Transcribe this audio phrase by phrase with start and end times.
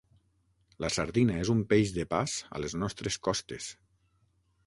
[0.83, 3.67] La sardina és un peix de pas a les nostres costes.